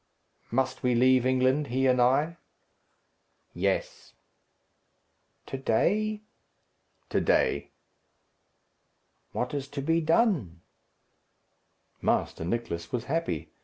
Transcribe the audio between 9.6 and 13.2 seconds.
to be done?" Master Nicless was